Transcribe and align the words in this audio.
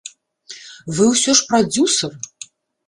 Вы 0.99 1.03
ўсё 1.11 1.31
ж 1.41 1.47
прадзюсар. 1.51 2.21